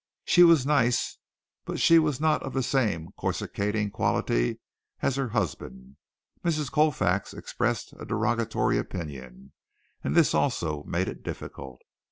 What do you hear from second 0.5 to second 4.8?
nice, but not of the same coruscating quality